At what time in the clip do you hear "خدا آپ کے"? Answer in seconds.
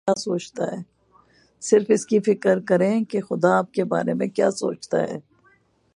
3.21-3.83